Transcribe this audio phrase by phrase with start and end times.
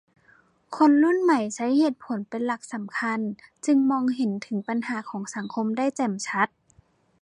[0.75, 3.19] คนรุ่นใหม่ใช้เหตุผลเป็นหลักสำคัญ
[3.65, 6.47] จึงมองเห็นถึงปัญหาของสังคมได้แจ่มชัด